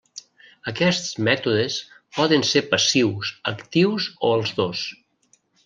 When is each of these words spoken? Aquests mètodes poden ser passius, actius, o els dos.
Aquests 0.71 1.11
mètodes 1.27 1.75
poden 2.19 2.47
ser 2.53 2.63
passius, 2.73 3.35
actius, 3.53 4.09
o 4.31 4.33
els 4.41 4.59
dos. 4.63 4.85